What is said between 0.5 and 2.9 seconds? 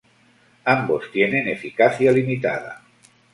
Ambos tienen eficacia limitada.